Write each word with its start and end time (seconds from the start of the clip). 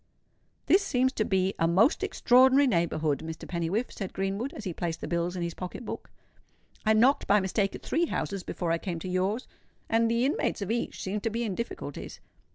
"This 0.65 0.81
seems 0.83 1.11
to 1.13 1.23
be 1.23 1.53
a 1.59 1.67
most 1.67 2.01
extraordinary 2.03 2.65
neighbourhood, 2.65 3.19
Mr. 3.19 3.47
Pennywhiffe," 3.47 3.91
said 3.91 4.13
Greenwood, 4.13 4.51
as 4.53 4.63
he 4.63 4.73
placed 4.73 4.99
the 4.99 5.07
bills 5.07 5.35
in 5.35 5.43
his 5.43 5.53
pocket 5.53 5.85
book. 5.85 6.09
"I 6.83 6.93
knocked 6.93 7.27
by 7.27 7.39
mistake 7.39 7.75
at 7.75 7.83
three 7.83 8.07
houses 8.07 8.41
before 8.41 8.71
I 8.71 8.79
came 8.79 8.97
to 8.97 9.07
yours, 9.07 9.47
and 9.87 10.09
the 10.09 10.25
inmates 10.25 10.63
of 10.63 10.71
each 10.71 11.03
seemed 11.03 11.21
to 11.21 11.29
be 11.29 11.43
in 11.43 11.53
difficulties." 11.53 12.19